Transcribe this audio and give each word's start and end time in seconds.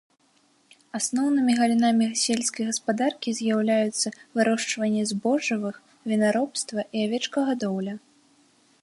Асноўнымі 0.99 1.53
галінамі 1.59 2.07
сельскай 2.21 2.65
гаспадаркі 2.71 3.29
з'яўляюцца 3.41 4.07
вырошчванне 4.39 5.03
збожжавых, 5.13 5.75
вінаробства 6.13 6.81
і 6.95 7.09
авечкагадоўля. 7.09 7.93